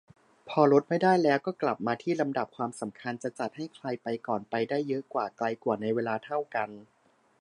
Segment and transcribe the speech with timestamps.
[0.49, 6.69] พอลดไม่ได้แล้ว ก็กลับมาที่ลำดับความสำคัญ จะจัดให้ใครไปก่อน-ไปได้เยอะกว่า-ไกลกว่าในเวลาเท่ากัน